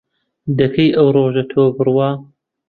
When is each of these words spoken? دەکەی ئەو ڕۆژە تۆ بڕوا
دەکەی 0.59 0.95
ئەو 0.95 1.07
ڕۆژە 1.15 1.43
تۆ 1.51 1.61
بڕوا 1.77 2.09